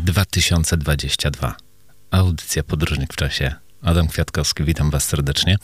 2022. 0.00 1.56
Audycja 2.10 2.62
Podróżnik 2.62 3.12
w 3.12 3.16
czasie. 3.16 3.54
Adam 3.82 4.08
Kwiatkowski, 4.08 4.64
witam 4.64 4.90
Was 4.90 5.04
serdecznie. 5.04 5.56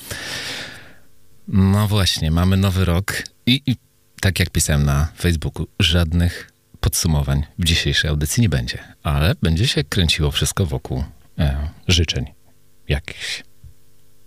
No 1.48 1.88
właśnie, 1.88 2.30
mamy 2.30 2.56
nowy 2.56 2.84
rok 2.84 3.22
i, 3.46 3.62
i 3.66 3.76
tak 4.20 4.38
jak 4.38 4.50
pisałem 4.50 4.84
na 4.84 5.08
Facebooku, 5.18 5.66
żadnych 5.78 6.50
podsumowań 6.80 7.42
w 7.58 7.64
dzisiejszej 7.64 8.10
audycji 8.10 8.40
nie 8.40 8.48
będzie, 8.48 8.78
ale 9.02 9.34
będzie 9.42 9.68
się 9.68 9.84
kręciło 9.84 10.30
wszystko 10.30 10.66
wokół 10.66 11.04
e, 11.38 11.68
życzeń 11.88 12.26
jakichś 12.88 13.42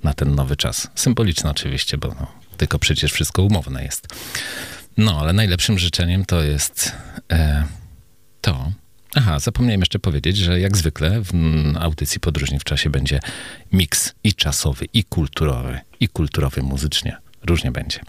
na 0.03 0.13
ten 0.13 0.35
nowy 0.35 0.55
czas. 0.55 0.87
Symboliczne 0.95 1.49
oczywiście, 1.49 1.97
bo 1.97 2.07
no, 2.07 2.31
tylko 2.57 2.79
przecież 2.79 3.11
wszystko 3.11 3.43
umowne 3.43 3.83
jest. 3.83 4.07
No, 4.97 5.19
ale 5.19 5.33
najlepszym 5.33 5.79
życzeniem 5.79 6.25
to 6.25 6.43
jest 6.43 6.91
e, 7.31 7.65
to, 8.41 8.71
Aha, 9.15 9.39
zapomniałem 9.39 9.81
jeszcze 9.81 9.99
powiedzieć, 9.99 10.37
że 10.37 10.59
jak 10.59 10.77
zwykle 10.77 11.21
w 11.21 11.31
audycji 11.79 12.19
Podróżni 12.19 12.59
w 12.59 12.63
czasie 12.63 12.89
będzie 12.89 13.19
miks 13.71 14.13
i 14.23 14.33
czasowy, 14.33 14.85
i 14.93 15.03
kulturowy, 15.03 15.79
i 15.99 16.07
kulturowy 16.07 16.63
muzycznie. 16.63 17.17
Różnie 17.43 17.71
będzie. 17.71 17.99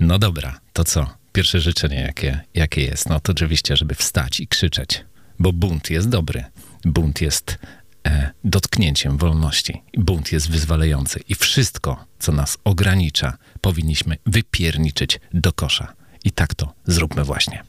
No 0.00 0.18
dobra, 0.18 0.60
to 0.72 0.84
co? 0.84 1.06
Pierwsze 1.32 1.60
życzenie 1.60 2.00
jakie, 2.00 2.40
jakie 2.54 2.82
jest? 2.82 3.08
No 3.08 3.20
to 3.20 3.32
oczywiście, 3.32 3.76
żeby 3.76 3.94
wstać 3.94 4.40
i 4.40 4.46
krzyczeć, 4.48 5.04
bo 5.38 5.52
bunt 5.52 5.90
jest 5.90 6.08
dobry. 6.08 6.44
Bunt 6.84 7.20
jest 7.20 7.58
e, 8.06 8.30
dotknięciem 8.44 9.18
wolności. 9.18 9.82
Bunt 9.98 10.32
jest 10.32 10.50
wyzwalający 10.50 11.20
i 11.28 11.34
wszystko, 11.34 12.04
co 12.18 12.32
nas 12.32 12.58
ogranicza, 12.64 13.38
powinniśmy 13.60 14.16
wypierniczyć 14.26 15.20
do 15.34 15.52
kosza. 15.52 15.94
I 16.24 16.30
tak 16.30 16.54
to 16.54 16.74
zróbmy 16.86 17.24
właśnie. 17.24 17.62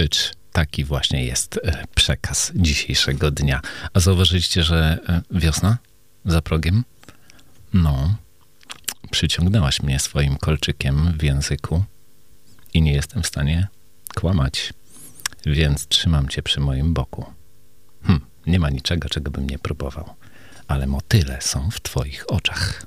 Krzycz. 0.00 0.32
Taki 0.52 0.84
właśnie 0.84 1.24
jest 1.24 1.60
e, 1.64 1.84
przekaz 1.94 2.52
dzisiejszego 2.54 3.30
dnia. 3.30 3.60
A 3.94 4.00
zauważyliście, 4.00 4.62
że 4.62 4.98
e, 5.08 5.22
wiosna 5.30 5.78
za 6.24 6.42
progiem? 6.42 6.84
No, 7.72 8.14
przyciągnęłaś 9.10 9.82
mnie 9.82 9.98
swoim 9.98 10.36
kolczykiem 10.36 11.12
w 11.18 11.22
języku 11.22 11.84
i 12.74 12.82
nie 12.82 12.92
jestem 12.92 13.22
w 13.22 13.26
stanie 13.26 13.68
kłamać, 14.14 14.72
więc 15.46 15.86
trzymam 15.86 16.28
cię 16.28 16.42
przy 16.42 16.60
moim 16.60 16.94
boku. 16.94 17.32
Hm, 18.04 18.20
nie 18.46 18.60
ma 18.60 18.70
niczego, 18.70 19.08
czego 19.08 19.30
bym 19.30 19.50
nie 19.50 19.58
próbował, 19.58 20.14
ale 20.68 20.86
motyle 20.86 21.38
są 21.40 21.70
w 21.70 21.80
twoich 21.80 22.30
oczach. 22.30 22.86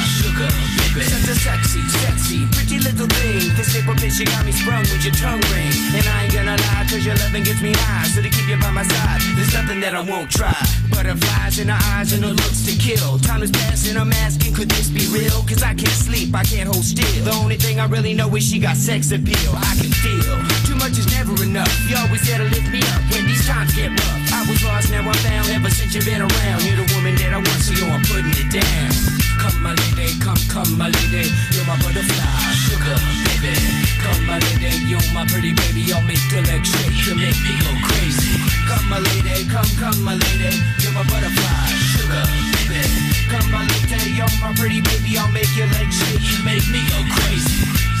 baby. 0.47 1.07
Such 1.07 1.29
a 1.29 1.35
sexy, 1.35 1.81
sexy, 1.87 2.39
pretty 2.51 2.79
little 2.79 3.07
thing. 3.07 3.53
This 3.55 3.73
little 3.75 3.95
bitch, 3.95 4.19
you 4.19 4.25
got 4.25 4.45
me 4.45 4.51
sprung 4.51 4.81
with 4.81 5.03
your 5.03 5.15
tongue 5.15 5.41
ring. 5.53 5.71
And 5.95 6.05
I 6.05 6.25
ain't 6.25 6.33
gonna 6.33 6.57
lie, 6.57 6.85
cause 6.89 7.05
your 7.05 7.15
loving 7.15 7.43
gets 7.43 7.61
me 7.61 7.73
high. 7.73 8.07
So 8.07 8.21
to 8.21 8.29
keep 8.29 8.47
you 8.47 8.57
by 8.59 8.71
my 8.71 8.83
side, 8.83 9.21
there's 9.35 9.53
nothing 9.53 9.79
that 9.81 9.95
I 9.95 10.01
won't 10.01 10.29
try. 10.29 10.55
Butterflies 10.89 11.59
in 11.59 11.69
her 11.69 11.81
eyes 11.95 12.13
and 12.13 12.23
her 12.23 12.33
looks 12.33 12.65
to 12.67 12.73
kill. 12.75 13.19
Time 13.19 13.43
is 13.43 13.51
passing, 13.51 13.97
I'm 13.97 14.11
asking, 14.25 14.53
could 14.53 14.69
this 14.69 14.89
be 14.89 15.05
real? 15.13 15.43
Cause 15.47 15.63
I 15.63 15.73
can't 15.73 15.99
sleep, 16.05 16.35
I 16.35 16.43
can't 16.43 16.67
hold 16.67 16.83
still. 16.83 17.23
The 17.23 17.35
only 17.41 17.57
thing 17.57 17.79
I 17.79 17.85
really 17.85 18.13
know 18.13 18.27
is 18.35 18.43
she 18.43 18.59
got 18.59 18.75
sex 18.75 19.11
appeal. 19.11 19.51
I 19.55 19.73
can 19.79 19.91
feel 20.03 20.35
too 20.67 20.75
much 20.75 20.97
is 20.97 21.07
never 21.11 21.35
enough. 21.43 21.71
You 21.89 21.95
always 21.97 22.25
there 22.27 22.39
to 22.39 22.45
lift 22.45 22.69
me 22.71 22.79
up 22.79 23.01
when 23.11 23.25
these 23.25 23.45
times 23.47 23.73
get 23.75 23.89
rough. 23.89 24.30
Was 24.49 24.63
lost, 24.65 24.89
now 24.89 25.05
I'm 25.05 25.13
found. 25.21 25.47
Ever 25.53 25.69
since 25.69 25.93
you've 25.93 26.03
been 26.03 26.21
around, 26.21 26.65
you're 26.65 26.81
the 26.81 26.87
woman 26.97 27.13
that 27.21 27.29
I 27.29 27.37
want, 27.37 27.61
so 27.61 27.77
yo, 27.77 27.85
I'm 27.93 28.01
putting 28.09 28.33
it 28.33 28.49
down. 28.49 28.89
Come, 29.37 29.61
my 29.61 29.77
lady, 29.77 30.17
come, 30.17 30.41
come, 30.49 30.71
my 30.81 30.89
lady. 30.89 31.29
You're 31.53 31.63
my 31.69 31.77
butterfly, 31.77 32.49
sugar, 32.65 32.97
baby. 33.37 33.53
Come, 34.01 34.25
my 34.25 34.41
lady, 34.41 34.81
you're 34.89 35.05
my 35.13 35.29
pretty 35.29 35.53
baby. 35.53 35.93
I'll 35.93 36.01
make 36.03 36.19
your 36.33 36.41
legs 36.49 36.67
shake, 36.67 37.05
you 37.05 37.13
make 37.15 37.37
me 37.37 37.53
go 37.61 37.71
crazy. 37.85 38.33
Come, 38.65 38.85
my 38.89 38.99
lady, 38.99 39.45
come, 39.45 39.71
come, 39.77 40.01
my 40.01 40.17
lady. 40.17 40.57
You're 40.81 40.95
my 40.97 41.05
butterfly, 41.05 41.69
sugar, 41.93 42.25
baby. 42.65 42.81
Come, 43.29 43.45
my 43.53 43.61
lady, 43.61 44.17
you're 44.17 44.35
my 44.41 44.51
pretty 44.57 44.81
baby. 44.81 45.21
I'll 45.21 45.29
make 45.31 45.53
your 45.53 45.69
legs 45.69 45.95
shake, 45.95 46.17
you 46.17 46.41
make 46.41 46.65
me 46.73 46.81
go 46.89 46.99
crazy. 47.13 48.00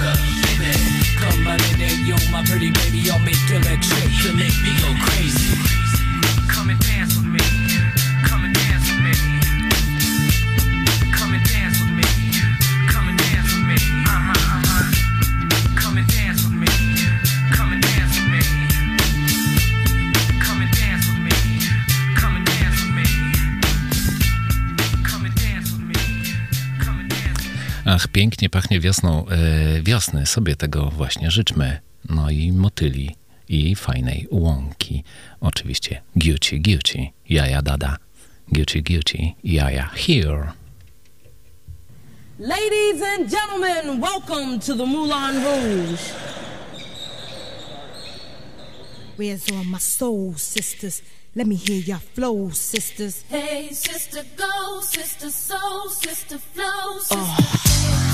Come 0.00 1.46
on 1.46 1.60
and 1.60 2.06
yo, 2.06 2.16
my 2.32 2.42
pretty 2.44 2.70
baby, 2.70 3.10
I'll 3.10 3.18
make 3.20 3.36
electric 3.50 4.08
make 4.34 4.56
me 4.64 4.72
go 4.80 4.94
crazy. 5.04 5.58
Come 6.48 6.70
and 6.70 6.80
dance 6.80 7.16
with 7.16 7.26
me. 7.26 7.40
Ach, 27.92 28.08
pięknie 28.08 28.50
pachnie 28.50 28.80
wiosną. 28.80 29.26
E, 29.28 29.82
wiosny 29.82 30.26
sobie 30.26 30.56
tego 30.56 30.90
właśnie 30.90 31.30
życzmy. 31.30 31.80
No 32.08 32.30
i 32.30 32.52
motyli 32.52 33.16
i 33.48 33.74
fajnej 33.74 34.28
łąki. 34.30 35.04
Oczywiście 35.40 36.02
Gucci 36.16 36.60
Gucci, 36.60 37.12
jaja 37.28 37.62
dada. 37.62 37.96
Gucci 38.48 38.82
Gucci, 38.82 39.34
jaja 39.44 39.90
here. 39.94 40.52
Ladies 42.38 43.02
and 43.02 43.30
gentlemen, 43.30 44.00
welcome 44.00 44.58
to 44.60 44.76
the 44.76 44.86
Moulin 44.86 45.44
Rouge. 45.44 46.02
Where's 49.20 49.52
all 49.52 49.64
my 49.64 49.76
soul 49.76 50.32
sisters? 50.36 51.02
Let 51.34 51.46
me 51.46 51.54
hear 51.54 51.82
your 51.82 51.98
flow, 51.98 52.48
sisters. 52.48 53.22
Hey, 53.28 53.68
sister, 53.68 54.22
go, 54.34 54.80
sister, 54.80 55.28
soul, 55.28 55.90
sister, 55.90 56.38
flow, 56.38 56.64
ah. 56.64 57.00
sister. 57.02 57.68
Hey, 57.68 58.09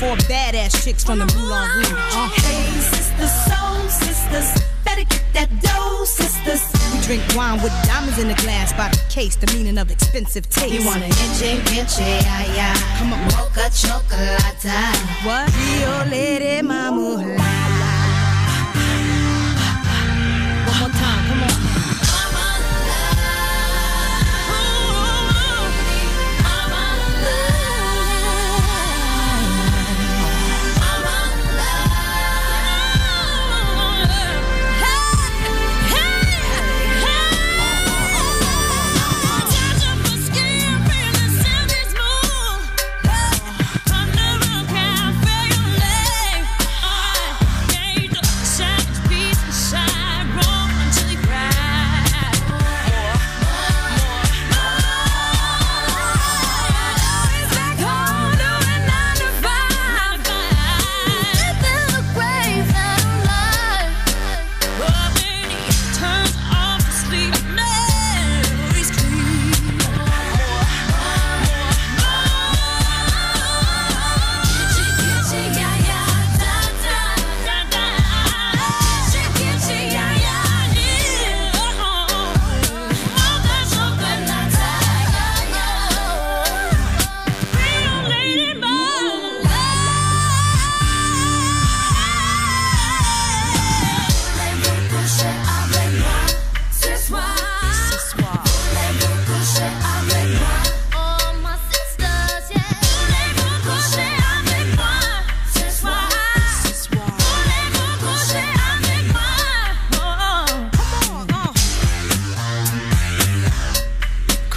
from 0.00 0.16
the 0.16 0.22
dudes 0.22 0.26
for 0.26 0.32
badass 0.32 0.84
chicks 0.84 1.04
from 1.04 1.18
the 1.18 1.26
Moulin 1.26 1.68
Rouge. 1.76 1.92
Uh, 1.92 2.28
Hey, 2.28 2.70
sisters, 2.80 3.32
soul 3.46 3.88
sisters, 3.88 4.48
better 4.84 5.04
get 5.04 5.24
that 5.34 5.48
dough, 5.60 6.04
sisters. 6.04 6.62
we 6.92 7.00
drink 7.06 7.22
wine 7.36 7.62
with 7.62 7.72
diamonds 7.84 8.18
in 8.18 8.28
the 8.28 8.34
glass 8.34 8.72
by 8.72 8.88
the 8.88 9.00
case, 9.08 9.36
the 9.36 9.46
meaning 9.54 9.78
of 9.78 9.90
expensive 9.90 10.48
taste. 10.48 10.72
You 10.74 10.84
want 10.86 11.02
a 11.02 11.06
inche, 11.06 11.52
inche, 11.76 12.00
yeah, 12.00 12.54
yeah. 12.54 12.74
Come 12.98 13.12
on. 13.12 13.20
Mocha 13.26 13.70
chocolate. 13.70 14.64
What? 15.24 15.48
Rio 15.56 16.04
Lady 16.10 16.62
Mama. 16.62 17.00
One 20.66 20.78
more 20.78 20.88
time, 20.88 21.28
come 21.28 21.42
on. 21.44 21.49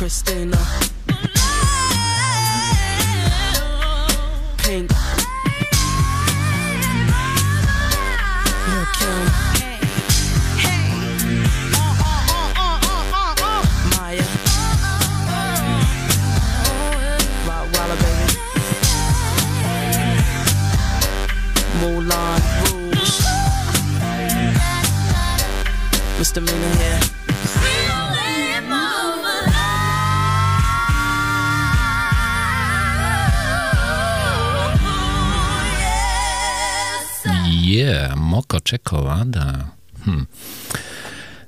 Christina, 0.04 0.58
moko 38.34 38.62
czekolada. 38.62 39.72
Hmm. 40.06 40.28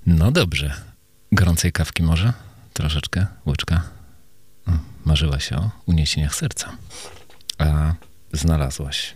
No 0.06 0.32
dobrze. 0.32 0.74
Gorącej 1.32 1.72
kawki 1.72 2.04
może? 2.04 2.34
Troszeczkę? 2.74 3.26
Łyczka? 3.46 3.82
O, 4.68 4.72
Marzyłaś 5.06 5.54
o 5.54 5.72
uniesieniach 5.86 6.36
serca. 6.36 6.78
A 7.58 7.94
znalazłaś 8.34 9.16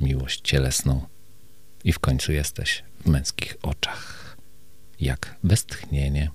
miłość 0.00 0.40
cielesną 0.40 1.06
i 1.84 1.92
w 1.92 1.98
końcu 1.98 2.32
jesteś 2.32 2.84
w 3.04 3.08
męskich 3.08 3.56
oczach. 3.62 4.36
Jak 5.00 5.36
westchnienie. 5.44 6.30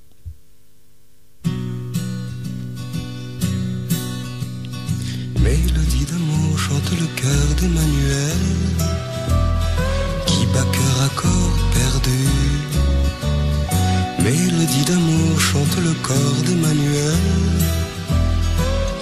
Mélodie 5.46 6.06
d'amour 6.10 6.58
chante 6.66 6.92
le 7.02 7.08
cœur 7.22 7.48
d'Emmanuel 7.60 9.15
bat 10.56 10.68
cœur 10.76 10.98
à 11.08 11.10
corps 11.22 11.58
perdu. 11.78 12.22
Mélodie 14.24 14.86
d'amour 14.86 15.40
chante 15.40 15.76
le 15.88 15.94
corps 16.08 16.42
d'Emmanuel 16.46 17.24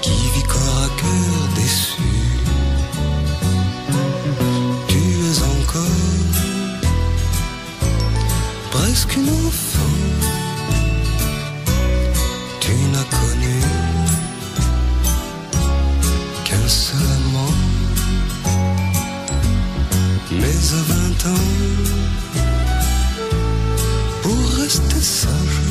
qui 0.01 0.17
vit 0.33 0.47
corps 0.53 0.81
à 0.87 0.91
cœur 1.01 1.37
déçu. 1.59 2.11
Tu 4.89 5.01
es 5.29 5.39
encore 5.55 6.13
presque 8.71 9.15
une 9.15 9.29
enfant. 9.47 9.92
Mais 20.43 20.49
à 20.49 20.81
vingt 20.91 21.25
ans, 21.31 21.49
pour 24.23 24.59
rester 24.59 24.99
sage, 24.99 25.62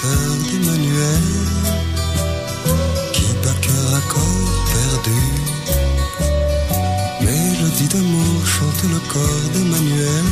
cœur 0.00 0.32
d'Emmanuel 0.48 1.24
qui 3.12 3.26
bat 3.42 3.58
cœur 3.66 3.94
à 3.94 4.02
corps 4.12 4.52
perdu. 4.72 5.20
Mélodie 7.20 7.88
d'amour 7.88 8.46
chante 8.46 8.82
le 8.94 9.00
corps 9.12 9.46
d'Emmanuel 9.54 10.28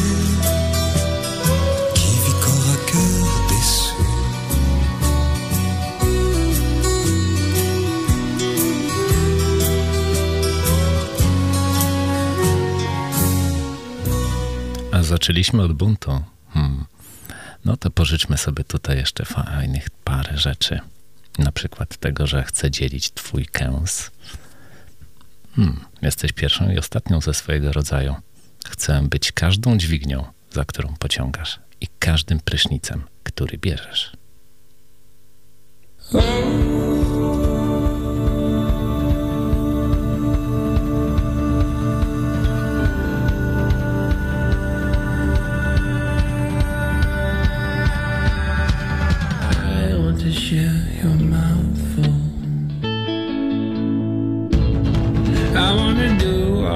qui 1.94 2.12
vit 2.24 2.38
corps 2.44 2.68
à 2.74 2.78
cœur 2.90 3.22
déçu. 3.48 3.94
A 14.92 15.02
zaczęliśmy 15.02 15.62
od 15.62 15.72
buntu. 15.72 16.10
No 17.64 17.76
to 17.76 17.90
pożyczmy 17.90 18.38
sobie 18.38 18.64
tutaj 18.64 18.96
jeszcze 18.96 19.24
fajnych 19.24 19.90
parę 19.90 20.38
rzeczy. 20.38 20.80
Na 21.38 21.52
przykład 21.52 21.96
tego, 21.96 22.26
że 22.26 22.42
chcę 22.42 22.70
dzielić 22.70 23.10
twój 23.10 23.46
kęs. 23.46 24.10
Hmm. 25.56 25.80
Jesteś 26.02 26.32
pierwszą 26.32 26.70
i 26.70 26.78
ostatnią 26.78 27.20
ze 27.20 27.34
swojego 27.34 27.72
rodzaju. 27.72 28.14
Chcę 28.68 29.02
być 29.08 29.32
każdą 29.32 29.78
dźwignią, 29.78 30.24
za 30.52 30.64
którą 30.64 30.96
pociągasz 30.96 31.60
i 31.80 31.86
każdym 31.98 32.40
prysznicem, 32.40 33.02
który 33.22 33.58
bierzesz. 33.58 34.12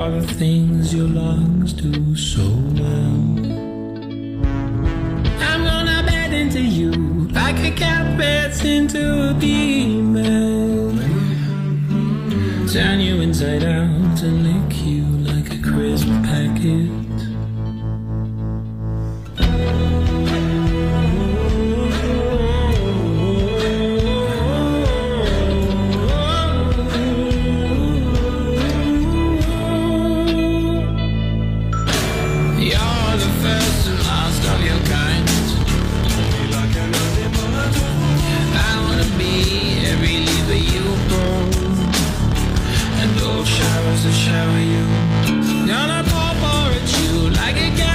All 0.04 0.10
the 0.10 0.34
things 0.34 0.94
your 0.94 1.08
lungs 1.08 1.72
do 1.72 2.14
so 2.14 2.42
well. 2.76 3.16
I'm 5.48 5.60
gonna 5.70 6.02
bed 6.06 6.34
into 6.34 6.60
you 6.60 6.92
like 7.40 7.58
a 7.60 7.70
cat 7.70 8.18
beds 8.18 8.62
into 8.64 9.02
a 9.30 9.40
female. 9.40 10.92
Turn 12.70 13.00
you 13.00 13.22
inside 13.22 13.64
out 13.64 14.20
and 14.26 14.36
lick 14.48 14.76
you 14.84 15.04
like 15.32 15.48
a 15.54 15.60
crisp 15.62 16.08
packet. 16.28 16.93
Those 43.44 43.52
showers 43.52 44.04
that 44.04 44.12
shower 44.12 44.58
you. 44.58 45.66
Gonna 45.66 46.02
pour 46.08 46.34
pour 46.40 46.72
at 46.72 46.86
you 47.02 47.30
like 47.30 47.56
a 47.56 47.76
cat 47.76 47.93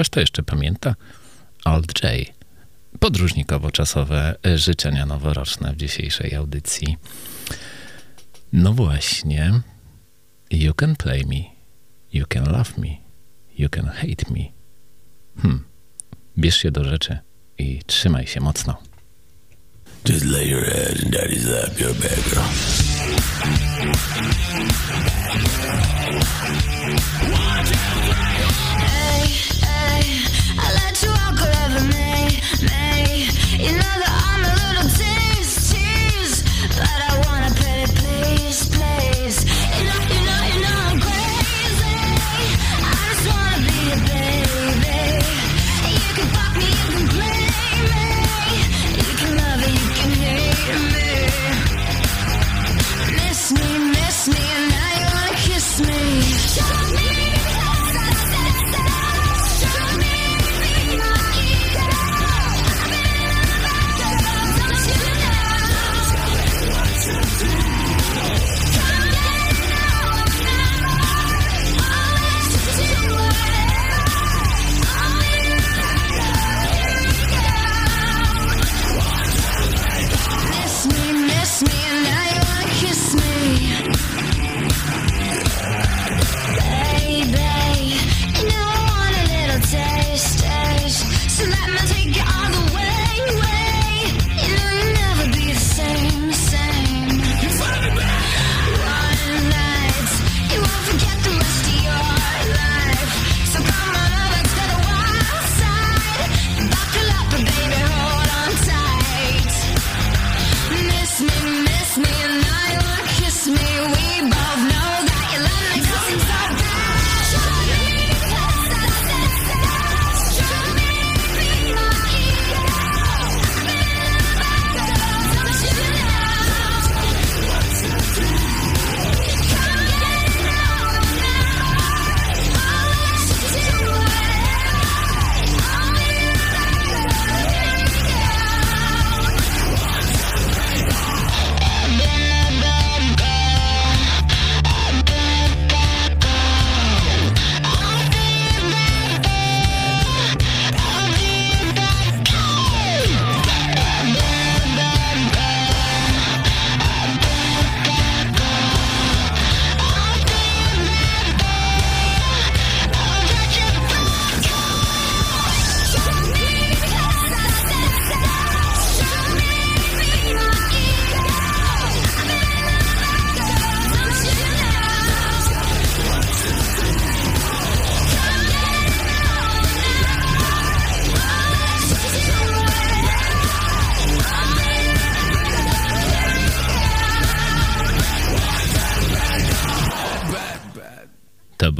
Ktoś 0.00 0.10
to 0.10 0.20
jeszcze 0.20 0.42
pamięta? 0.42 0.94
Old 1.64 2.04
J. 2.04 2.12
Podróżnikowo-czasowe 3.00 4.34
życzenia 4.54 5.06
noworoczne 5.06 5.72
w 5.72 5.76
dzisiejszej 5.76 6.34
audycji. 6.34 6.96
No 8.52 8.72
właśnie. 8.72 9.60
You 10.50 10.74
can 10.74 10.96
play 10.96 11.24
me. 11.26 11.44
You 12.12 12.26
can 12.26 12.44
love 12.44 12.78
me. 12.78 12.88
You 13.58 13.68
can 13.68 13.86
hate 13.86 14.30
me. 14.30 14.44
Hmm. 15.42 15.64
Bierz 16.38 16.56
się 16.56 16.70
do 16.70 16.84
rzeczy 16.84 17.18
i 17.58 17.80
trzymaj 17.86 18.26
się 18.26 18.40
mocno. 18.40 18.82
Just 20.08 20.24
lay 20.24 20.48
your 20.48 20.64
head 20.64 21.02
in 21.02 21.10
daddy's 21.10 21.46
lap, 21.46 21.76
girl. 21.78 21.94
Watch 27.32 27.96
out! 27.96 27.99
You 33.60 33.72
know. 33.72 33.99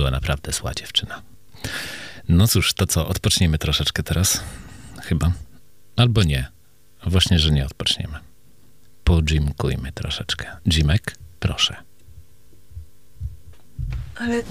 była 0.00 0.10
naprawdę 0.10 0.52
zła 0.52 0.74
dziewczyna. 0.74 1.22
No 2.28 2.48
cóż, 2.48 2.74
to 2.74 2.86
co, 2.86 3.08
odpoczniemy 3.08 3.58
troszeczkę 3.58 4.02
teraz? 4.02 4.44
Chyba. 5.02 5.32
Albo 5.96 6.22
nie. 6.22 6.46
Właśnie, 7.06 7.38
że 7.38 7.50
nie 7.50 7.66
odpoczniemy. 7.66 8.18
Podzimkujmy 9.04 9.92
troszeczkę. 9.92 10.46
Dzimek, 10.66 11.16
proszę. 11.40 11.76
Ale... 14.16 14.42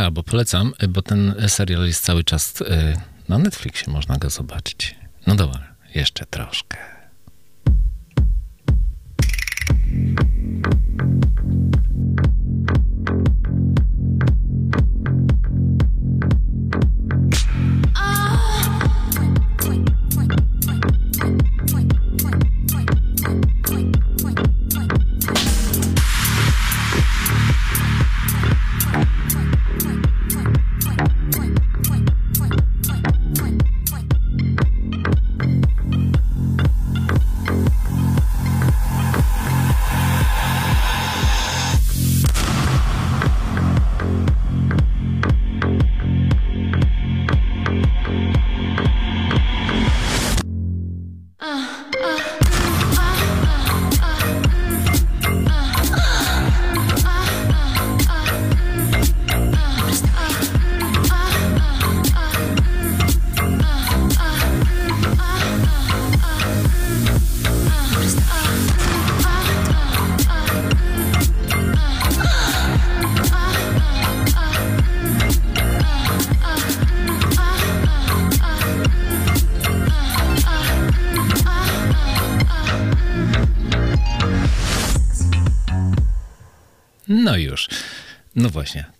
Aha, 0.00 0.10
bo 0.10 0.22
polecam, 0.22 0.72
bo 0.88 1.02
ten 1.02 1.34
serial 1.48 1.86
jest 1.86 2.04
cały 2.04 2.24
czas 2.24 2.60
y, 2.60 2.64
na 3.28 3.38
Netflixie, 3.38 3.92
można 3.92 4.16
go 4.18 4.30
zobaczyć. 4.30 4.96
No 5.26 5.34
dobra, 5.34 5.74
jeszcze 5.94 6.26
troszkę. 6.26 6.97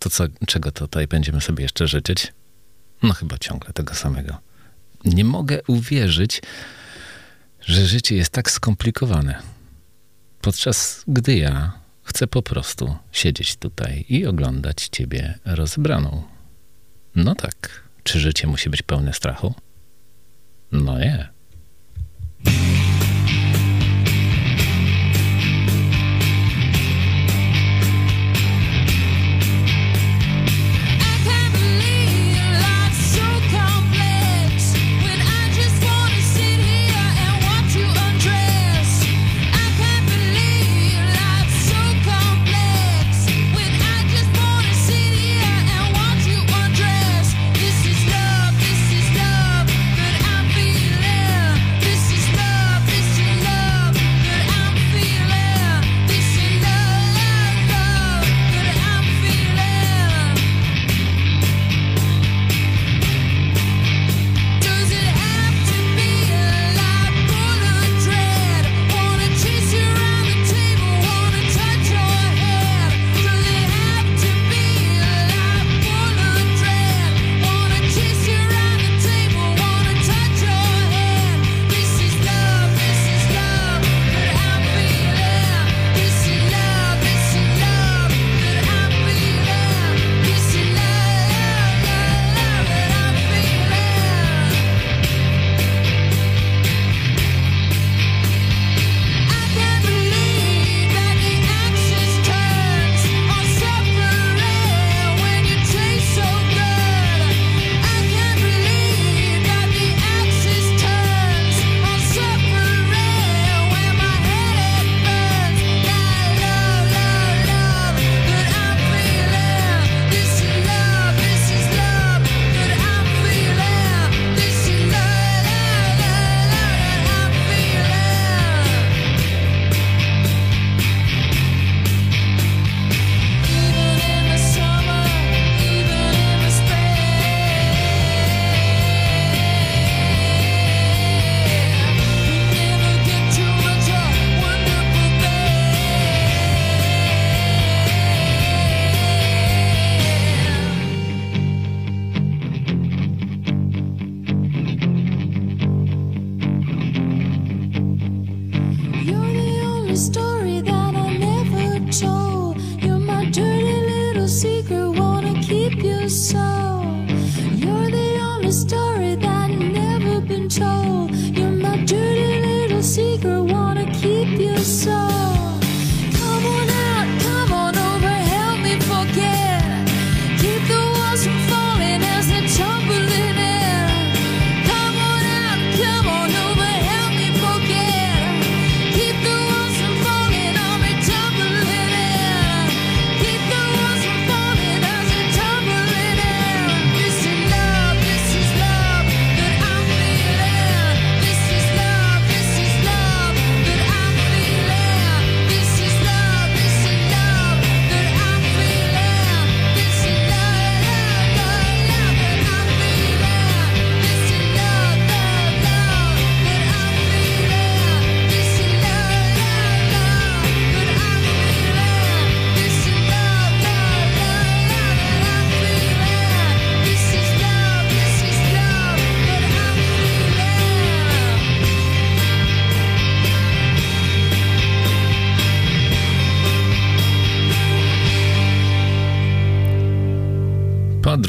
Co, 0.09 0.23
czego 0.47 0.71
tutaj 0.71 1.07
będziemy 1.07 1.41
sobie 1.41 1.63
jeszcze 1.63 1.87
życzyć? 1.87 2.33
No 3.03 3.13
chyba 3.13 3.37
ciągle 3.37 3.73
tego 3.73 3.95
samego. 3.95 4.37
Nie 5.05 5.25
mogę 5.25 5.59
uwierzyć, 5.67 6.41
że 7.61 7.85
życie 7.85 8.15
jest 8.15 8.31
tak 8.31 8.51
skomplikowane. 8.51 9.41
Podczas 10.41 11.03
gdy 11.07 11.37
ja 11.37 11.71
chcę 12.03 12.27
po 12.27 12.41
prostu 12.41 12.95
siedzieć 13.11 13.55
tutaj 13.55 14.05
i 14.09 14.25
oglądać 14.25 14.87
ciebie 14.91 15.39
rozebraną. 15.45 16.23
No 17.15 17.35
tak, 17.35 17.83
czy 18.03 18.19
życie 18.19 18.47
musi 18.47 18.69
być 18.69 18.81
pełne 18.81 19.13
strachu? 19.13 19.53
No 20.71 20.99
nie. 20.99 21.29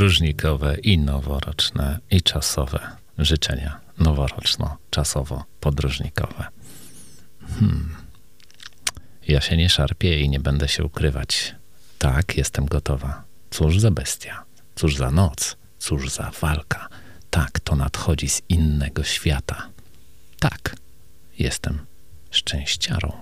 Podróżnikowe 0.00 0.78
i 0.78 0.98
noworoczne 0.98 1.98
i 2.10 2.22
czasowe 2.22 2.80
życzenia 3.18 3.80
noworoczno-czasowo-podróżnikowe. 3.98 6.44
Hmm. 7.48 7.96
Ja 9.28 9.40
się 9.40 9.56
nie 9.56 9.68
szarpię 9.68 10.20
i 10.20 10.28
nie 10.28 10.40
będę 10.40 10.68
się 10.68 10.84
ukrywać. 10.84 11.54
Tak, 11.98 12.36
jestem 12.36 12.66
gotowa. 12.66 13.24
Cóż 13.50 13.78
za 13.78 13.90
bestia, 13.90 14.44
cóż 14.74 14.96
za 14.96 15.10
noc, 15.10 15.56
cóż 15.78 16.10
za 16.10 16.30
walka. 16.40 16.88
Tak, 17.30 17.60
to 17.60 17.76
nadchodzi 17.76 18.28
z 18.28 18.42
innego 18.48 19.04
świata. 19.04 19.68
Tak, 20.38 20.76
jestem 21.38 21.78
szczęściarą. 22.30 23.12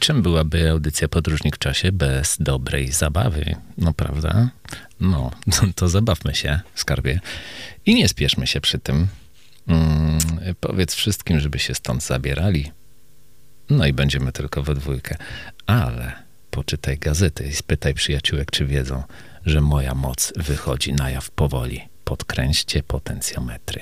Czym 0.00 0.22
byłaby 0.22 0.70
audycja 0.70 1.08
Podróżnik 1.08 1.56
w 1.56 1.58
czasie 1.58 1.92
bez 1.92 2.36
dobrej 2.40 2.92
zabawy? 2.92 3.56
No 3.78 3.92
prawda? 3.92 4.50
No, 5.00 5.30
to 5.76 5.88
zabawmy 5.88 6.34
się, 6.34 6.60
skarbie. 6.74 7.20
I 7.86 7.94
nie 7.94 8.08
spieszmy 8.08 8.46
się 8.46 8.60
przy 8.60 8.78
tym. 8.78 9.06
Mm, 9.68 10.18
powiedz 10.60 10.94
wszystkim, 10.94 11.40
żeby 11.40 11.58
się 11.58 11.74
stąd 11.74 12.02
zabierali. 12.02 12.72
No 13.70 13.86
i 13.86 13.92
będziemy 13.92 14.32
tylko 14.32 14.62
we 14.62 14.74
dwójkę. 14.74 15.16
Ale 15.66 16.12
poczytaj 16.50 16.98
gazety 16.98 17.48
i 17.48 17.52
spytaj 17.52 17.94
przyjaciółek, 17.94 18.50
czy 18.50 18.66
wiedzą, 18.66 19.02
że 19.46 19.60
moja 19.60 19.94
moc 19.94 20.32
wychodzi 20.36 20.92
na 20.92 21.10
jaw 21.10 21.30
powoli. 21.30 21.80
Podkręćcie 22.04 22.82
potencjometry. 22.82 23.80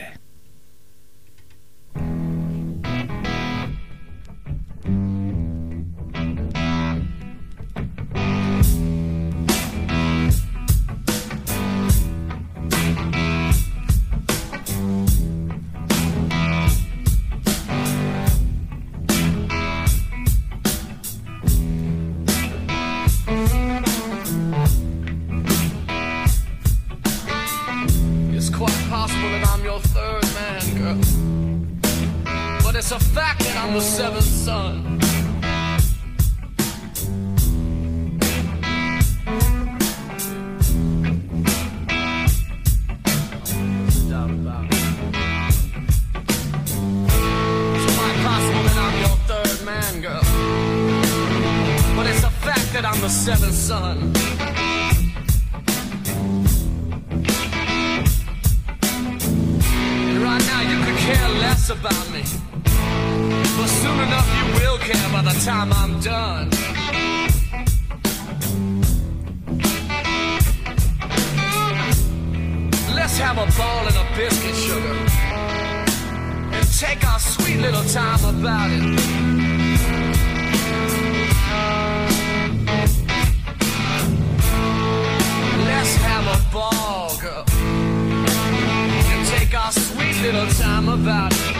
It's 32.91 32.97
a 32.97 33.11
fact 33.11 33.41
that 33.41 33.55
I'm 33.55 33.75
the 33.75 33.83
seventh 33.83 34.25
son. 34.25 34.99
that 52.73 52.85
I'm 52.85 53.01
the 53.01 53.09
seventh 53.09 53.55
son. 53.55 53.99
And 60.09 60.23
right 60.23 60.47
now 60.47 60.61
you 60.63 60.85
could 60.85 60.99
care 60.99 61.29
less 61.41 61.71
about 61.71 62.11
me. 62.13 62.48
Well, 63.59 63.67
soon 63.67 63.99
enough 63.99 64.29
you 64.39 64.45
will 64.55 64.79
care 64.79 65.09
by 65.11 65.23
the 65.23 65.37
time 65.45 65.73
I'm 65.73 65.99
done. 65.99 66.49
Let's 72.95 73.19
have 73.19 73.37
a 73.37 73.47
ball 73.59 73.87
and 73.89 73.97
a 73.97 74.17
biscuit, 74.17 74.55
sugar. 74.55 74.95
And 76.53 76.79
take 76.79 77.05
our 77.05 77.19
sweet 77.19 77.57
little 77.57 77.83
time 77.83 78.25
about 78.33 78.71
it. 78.71 78.83
Let's 85.67 85.97
have 85.97 86.27
a 86.37 86.53
ball 86.53 87.11
and 89.11 89.27
take 89.27 89.53
our 89.53 89.73
sweet 89.73 90.23
little 90.23 90.47
time 90.47 90.89
about 90.89 91.33
it. 91.33 91.58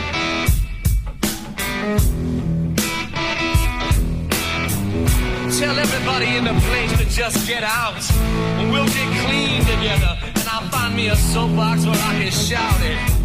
everybody 6.09 6.37
in 6.37 6.43
the 6.43 6.61
place 6.61 6.91
to 6.97 7.05
just 7.05 7.47
get 7.47 7.63
out. 7.63 7.95
And 8.59 8.71
we'll 8.71 8.85
get 8.85 9.25
clean 9.25 9.61
together, 9.61 10.17
and 10.23 10.47
I'll 10.47 10.67
find 10.69 10.95
me 10.95 11.09
a 11.09 11.15
soapbox 11.15 11.85
where 11.85 11.95
I 11.95 12.23
can 12.23 12.31
shout 12.31 12.81
it. 12.81 13.18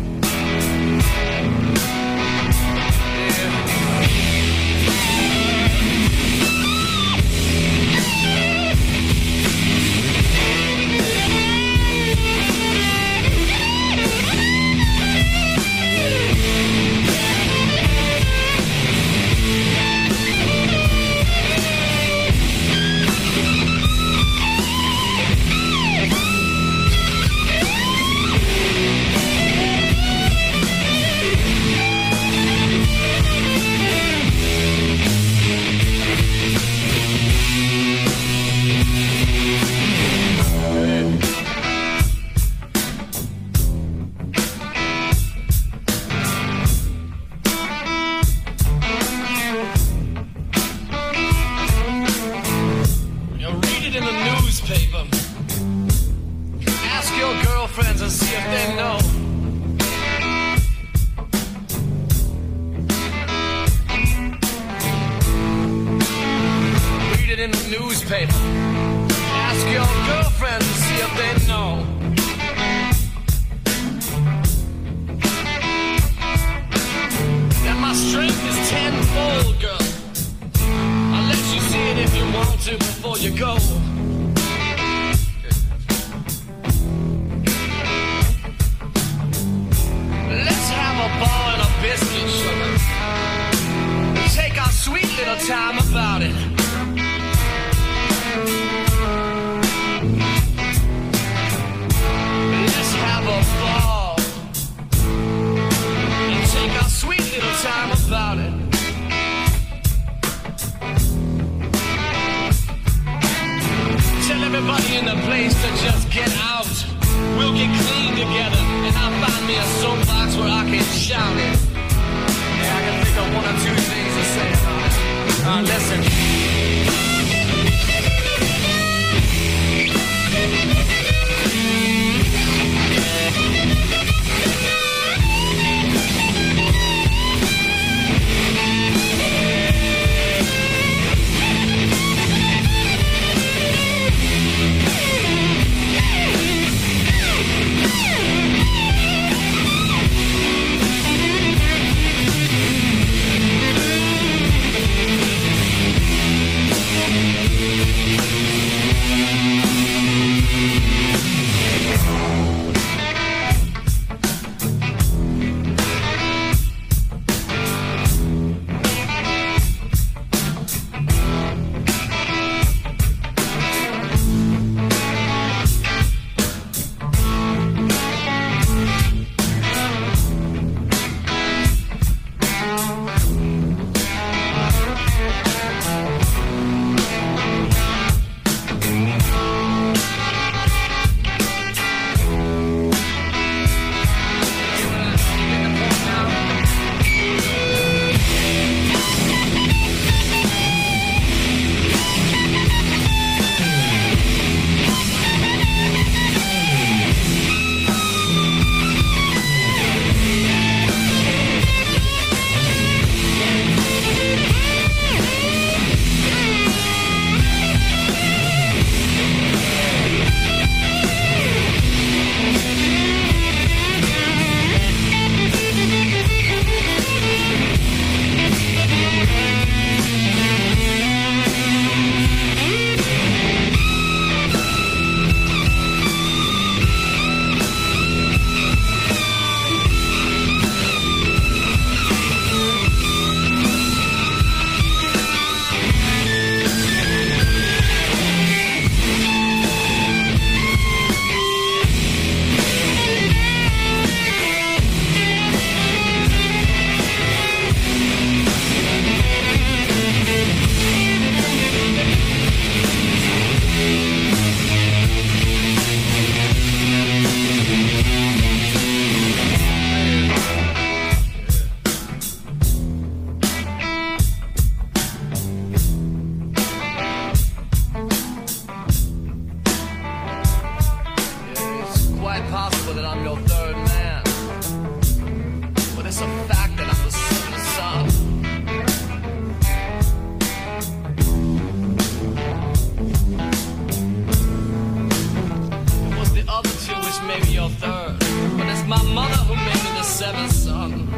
It. 297.66 298.86
mother 299.14 299.40
who 299.48 299.54
made 299.54 299.82
me 299.84 299.90
the 299.98 300.02
seventh 300.02 300.52
son. 300.52 301.08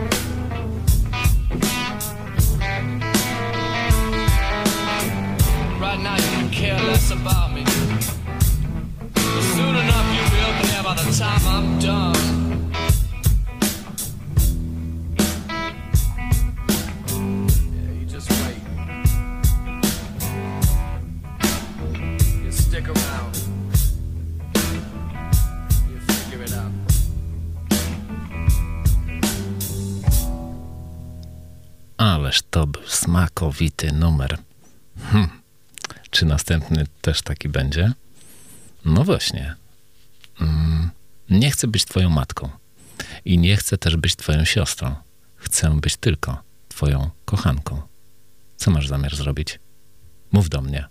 Right 5.81 6.01
now 6.01 6.17
you 6.17 6.49
care 6.51 6.79
less 6.79 7.11
about 7.11 7.53
me. 7.53 7.65
But 9.15 9.45
soon 9.55 9.75
enough 9.77 10.09
you 10.17 10.25
will 10.35 10.55
care 10.63 10.83
by 10.83 10.95
the 10.95 11.07
time 11.19 11.47
I'm 11.47 11.79
done. 11.79 12.06
Smakowity 33.47 33.93
numer. 33.93 34.39
Hm. 35.13 35.29
Czy 36.11 36.27
następny 36.27 36.87
też 37.03 37.23
taki 37.23 37.49
będzie? 37.49 37.93
No 38.85 39.05
właśnie. 39.05 39.55
Mm, 40.41 40.91
nie 41.31 41.51
chcę 41.51 41.67
być 41.67 41.85
twoją 41.85 42.11
matką. 42.11 42.51
I 43.25 43.39
nie 43.39 43.57
chcę 43.57 43.79
też 43.79 43.97
być 43.97 44.17
twoją 44.17 44.45
siostrą. 44.45 44.95
Chcę 45.37 45.81
być 45.81 45.97
tylko 45.97 46.43
twoją 46.69 47.11
kochanką. 47.25 47.83
Co 48.57 48.71
masz 48.71 48.89
zamiar 48.89 49.17
zrobić? 49.17 49.59
Mów 50.33 50.49
do 50.49 50.61
mnie. 50.63 50.89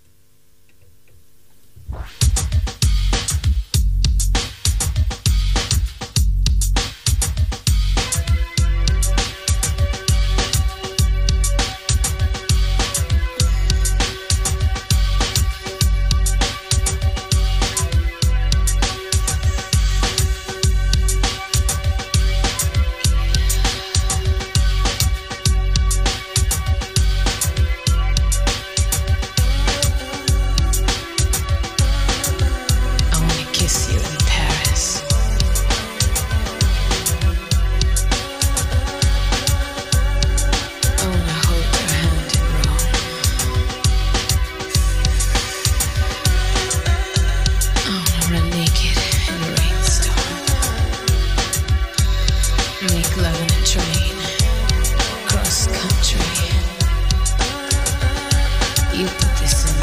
Make 52.94 53.18
love 53.18 53.42
in 53.42 53.50
a 53.50 53.66
train, 53.66 54.16
cross 55.26 55.66
country. 55.68 56.20
You 58.94 59.08
put 59.08 59.32
this 59.40 59.74
in 59.74 59.75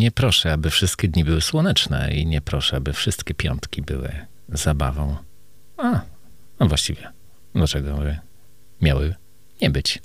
nie 0.00 0.10
proszę, 0.10 0.52
aby 0.52 0.70
wszystkie 0.70 1.08
dni 1.08 1.24
były 1.24 1.40
słoneczne 1.40 2.14
i 2.14 2.26
nie 2.26 2.40
proszę, 2.40 2.76
aby 2.76 2.92
wszystkie 2.92 3.34
piątki 3.34 3.82
były 3.82 4.12
zabawą. 4.48 5.16
A, 5.76 6.00
no 6.60 6.66
właściwie, 6.66 7.12
dlaczego 7.54 7.96
by 7.96 8.18
miały 8.80 9.14
nie 9.62 9.70
być? 9.70 9.98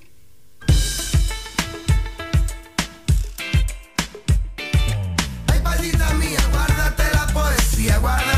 Guarda 8.01 8.34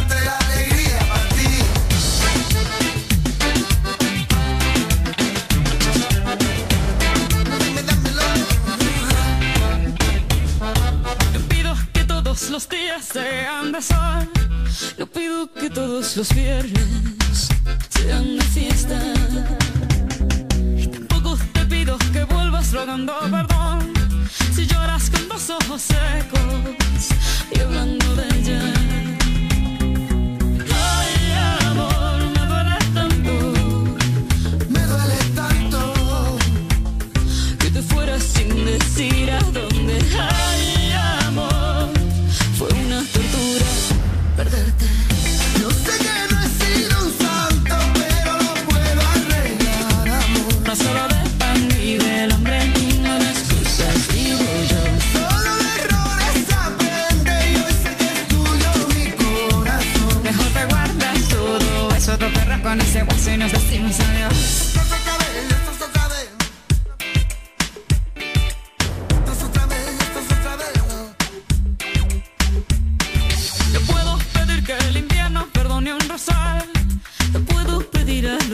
los 12.57 12.69
días 12.69 13.05
sean 13.05 13.71
de 13.71 13.79
sol. 13.83 14.27
No 14.97 15.05
pido 15.05 15.47
que 15.53 15.69
todos 15.69 16.17
los 16.17 16.33
viernes 16.33 17.49
sean 17.89 18.35
de 18.35 18.45
fiesta. 18.45 18.99
Tampoco 20.91 21.37
te 21.53 21.65
pido 21.67 21.99
que 22.11 22.23
vuelvas 22.23 22.73
rogando 22.73 23.13
perdón. 23.29 23.93
Si 24.55 24.65
lloras 24.65 25.07
con 25.11 25.29
dos 25.29 25.51
ojos 25.51 25.83
secos 25.83 27.01
y 27.51 27.59
hablando 27.59 28.15
de 28.15 28.25
ella. 28.39 28.61
sin 38.19 38.65
decir 38.65 39.29
a 39.29 39.39
dónde 39.51 39.76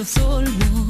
solo. 0.06 0.83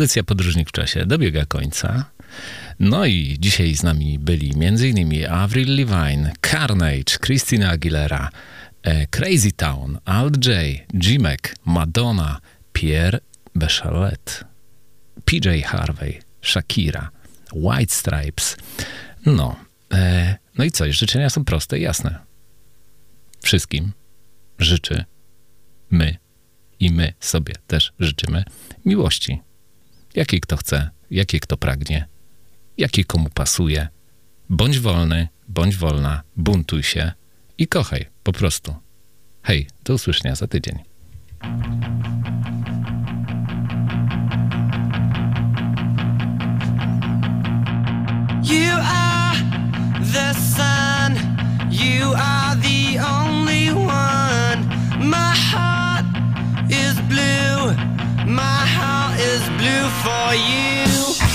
Audycja 0.00 0.22
Podróżnik 0.22 0.68
w 0.68 0.72
Czasie 0.72 1.06
dobiega 1.06 1.46
końca. 1.46 2.04
No 2.78 3.06
i 3.06 3.36
dzisiaj 3.40 3.74
z 3.74 3.82
nami 3.82 4.18
byli 4.18 4.52
m.in. 4.56 5.26
Avril 5.30 5.76
Levine, 5.76 6.32
Carnage, 6.50 7.18
Christina 7.26 7.70
Aguilera, 7.70 8.30
e, 8.82 9.06
Crazy 9.06 9.52
Town, 9.52 9.98
Alt 10.04 10.46
J, 10.46 10.56
Jimek, 11.02 11.54
Madonna, 11.64 12.40
Pierre 12.72 13.20
Bechalet, 13.54 14.44
PJ 15.24 15.48
Harvey, 15.64 16.20
Shakira, 16.42 17.10
White 17.52 17.94
Stripes. 17.94 18.56
No, 19.26 19.56
e, 19.92 20.36
no 20.58 20.64
i 20.64 20.70
coś, 20.70 20.96
życzenia 20.96 21.30
są 21.30 21.44
proste 21.44 21.78
i 21.78 21.82
jasne. 21.82 22.18
Wszystkim 23.42 23.92
życzy 24.58 25.04
my 25.90 26.16
i 26.80 26.90
my 26.90 27.12
sobie 27.20 27.54
też 27.66 27.92
życzymy 27.98 28.44
miłości 28.84 29.40
jakiej 30.14 30.40
kto 30.40 30.56
chce, 30.56 30.90
jakiej 31.10 31.40
kto 31.40 31.56
pragnie, 31.56 32.06
jaki 32.78 33.04
komu 33.04 33.28
pasuje. 33.34 33.88
Bądź 34.48 34.78
wolny, 34.78 35.28
bądź 35.48 35.76
wolna, 35.76 36.22
buntuj 36.36 36.82
się 36.82 37.12
i 37.58 37.66
kochaj 37.66 38.06
po 38.22 38.32
prostu. 38.32 38.74
Hej, 39.42 39.66
do 39.84 39.94
usłyszenia 39.94 40.34
za 40.34 40.46
tydzień. 40.46 40.78
You 48.42 48.72
are 48.82 49.36
the 50.12 50.34
sun, 50.34 51.14
you 51.70 52.14
are 52.16 52.56
the 52.56 53.04
only 53.04 53.70
one. 53.70 54.60
My 54.98 55.34
heart 55.34 56.06
is 56.68 57.00
blue. 57.08 57.99
My 58.30 58.64
heart 58.64 59.18
is 59.18 59.42
blue 59.58 59.88
for 60.04 60.34
you. 60.34 61.29